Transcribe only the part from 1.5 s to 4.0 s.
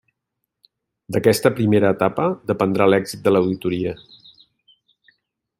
primera etapa dependrà l'èxit de l'auditoria.